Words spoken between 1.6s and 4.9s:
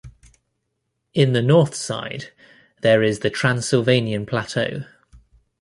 side there is the Transylvanian Plateau.